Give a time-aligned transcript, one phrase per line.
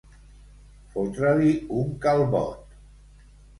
[0.95, 1.53] Fotre-li
[1.83, 2.67] un calbot.